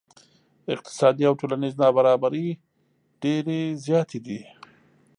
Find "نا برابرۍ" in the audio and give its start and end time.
1.81-2.47